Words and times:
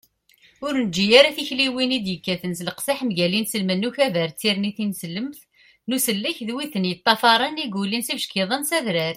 ur 0.65 0.73
neǧǧi 0.79 1.05
ara 1.19 1.35
tikliwin 1.35 1.95
i 1.97 1.99
d-yekkaten 2.05 2.53
s 2.59 2.61
leqseḥ 2.67 2.99
mgal 3.09 3.33
inselmen 3.39 3.79
n 3.83 3.87
ukabar 3.89 4.29
n 4.31 4.35
tirni 4.39 4.71
tineslemt 4.77 5.39
n 5.87 5.91
usellek 5.95 6.37
d 6.47 6.49
wid 6.55 6.65
i 6.65 6.71
ten-yeṭṭafaṛen 6.73 7.55
i 7.63 7.65
yulin 7.73 8.03
s 8.03 8.09
yibeckiḍen 8.11 8.63
s 8.69 8.71
adrar 8.77 9.09